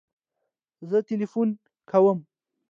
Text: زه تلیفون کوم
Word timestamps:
زه 0.89 0.97
تلیفون 1.07 1.49
کوم 1.89 2.19